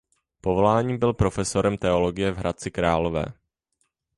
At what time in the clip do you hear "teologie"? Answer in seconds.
1.77-2.31